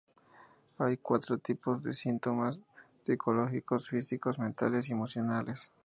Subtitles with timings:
[0.79, 2.59] Hay cuatro tipos de síntomas:
[3.03, 5.71] psicológicos, físicos, mentales y emocionales.